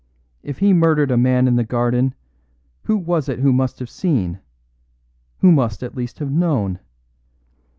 If 0.41 0.57
he 0.57 0.73
murdered 0.73 1.11
a 1.11 1.15
man 1.17 1.47
in 1.47 1.57
the 1.57 1.63
garden, 1.63 2.15
who 2.85 2.97
was 2.97 3.29
it 3.29 3.37
who 3.37 3.53
must 3.53 3.77
have 3.77 3.87
seen 3.87 4.39
who 5.41 5.51
must 5.51 5.83
at 5.83 5.93
least 5.93 6.17
have 6.17 6.31
known? 6.31 6.79